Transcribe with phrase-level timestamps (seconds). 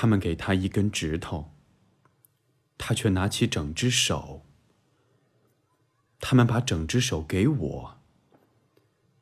[0.00, 1.52] 他们给他一根指头，
[2.78, 4.46] 他却拿起整只手。
[6.18, 8.00] 他们把整只手给我，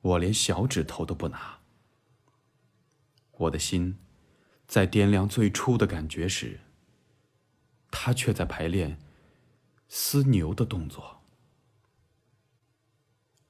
[0.00, 1.58] 我连小指头都不拿。
[3.32, 3.98] 我的心
[4.68, 6.60] 在掂量最初的感觉时，
[7.90, 9.00] 他却在排练
[9.88, 11.24] 撕牛的动作。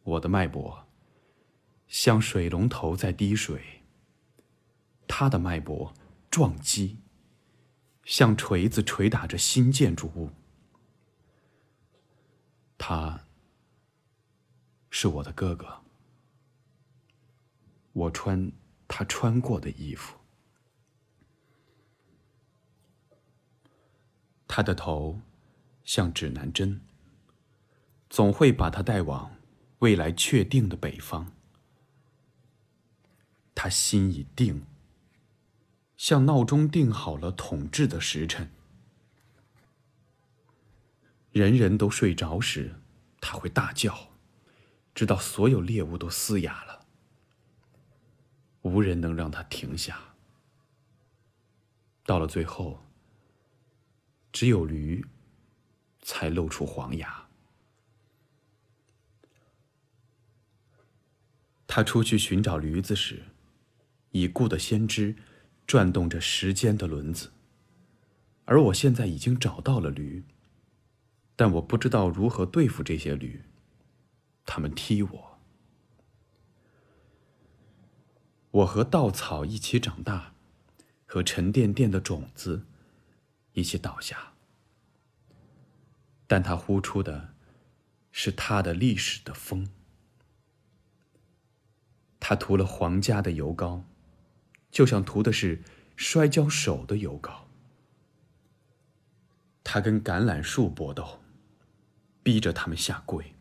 [0.03, 0.89] 我的脉搏
[1.87, 3.83] 像水龙头在滴水，
[5.07, 5.93] 他的脉搏
[6.31, 7.03] 撞击，
[8.09, 10.31] 像锤子捶打着新建筑物。
[12.79, 13.21] 他。
[14.91, 15.83] 是我的哥哥，
[17.93, 18.51] 我穿
[18.89, 20.17] 他穿过的衣服。
[24.49, 25.21] 他的头
[25.85, 26.81] 像指南针，
[28.09, 29.37] 总会把他带往
[29.81, 31.31] 未来确定的北方。
[33.55, 34.67] 他心已定，
[35.99, 38.51] 像闹钟定好了统治的时辰。
[41.33, 42.77] 人人都睡着时，
[43.21, 44.09] 他会大叫。
[44.95, 46.87] 直到所有猎物都嘶哑了，
[48.63, 50.15] 无人能让他停下。
[52.05, 52.85] 到了最后，
[54.33, 55.05] 只有驴
[56.03, 57.29] 才露出黄牙。
[61.67, 63.23] 他出去寻找驴子时，
[64.11, 65.15] 已故的先知
[65.69, 67.31] 转动着时间的轮子，
[68.47, 70.25] 而我现在已经找到了驴，
[71.37, 73.45] 但我不知道如何对付这些驴。
[74.47, 75.39] 他们踢我，
[78.51, 80.33] 我和稻草一起长大，
[81.05, 82.65] 和沉甸甸的种子
[83.53, 84.33] 一起倒下。
[86.27, 87.35] 但他呼出的，
[88.11, 89.69] 是他的历史的风。
[92.19, 93.85] 他涂了皇家的油膏，
[94.79, 95.61] 就像涂的是
[95.97, 97.49] 摔跤手的油膏。
[99.65, 101.21] 他跟橄榄树搏斗，
[102.23, 103.35] 逼着他们下跪。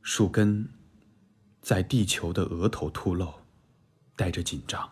[0.00, 0.66] 树根
[1.60, 3.34] 在地球的额头凸露，
[4.16, 4.90] 带着紧张。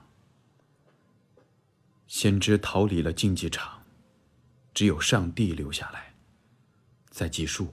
[2.07, 3.83] 先知逃离了竞技场，
[4.75, 6.15] 只有上帝留下来，
[7.09, 7.73] 在计数。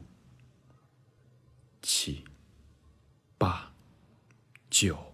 [1.82, 2.24] 七、
[3.38, 3.74] 八、
[4.70, 5.07] 九、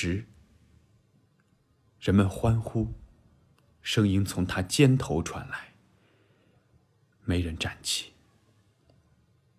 [0.00, 0.24] 时，
[2.00, 2.94] 人们欢呼，
[3.82, 5.74] 声音从他肩头传来。
[7.26, 8.14] 没人站起，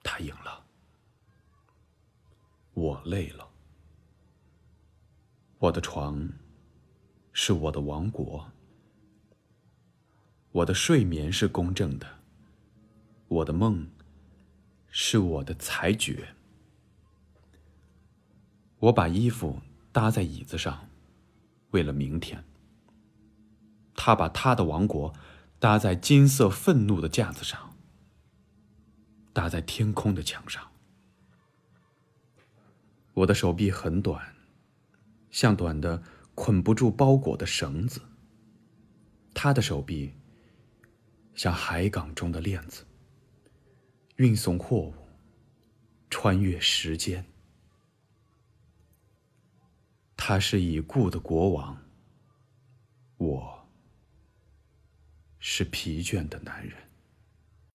[0.02, 0.66] 他赢了。
[2.74, 3.48] 我累了。
[5.60, 6.28] 我的床
[7.32, 8.52] 是我的王国，
[10.54, 12.18] 我的睡眠是公正的，
[13.28, 13.88] 我的梦
[14.90, 16.34] 是我的裁决。
[18.80, 20.90] 我把衣服搭在椅子上，
[21.72, 22.44] 为了明天。
[23.96, 25.14] 他把他的王国
[25.60, 27.76] 搭在金色愤怒的架子上，
[29.34, 30.72] 搭在天空的墙上。
[33.14, 34.34] 我的手臂很短，
[35.30, 36.02] 像短的
[36.34, 38.02] 捆不住包裹的绳子。
[39.34, 40.14] 他的手臂
[41.36, 42.86] 像海港中的链子，
[44.16, 44.94] 运送货物，
[46.10, 47.26] 穿越时间。
[50.32, 51.78] 他是已故的国王，
[53.18, 53.68] 我
[55.40, 56.74] 是疲倦的男人。